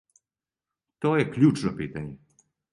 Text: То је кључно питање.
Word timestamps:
То 1.05 1.13
је 1.19 1.27
кључно 1.37 1.77
питање. 1.83 2.45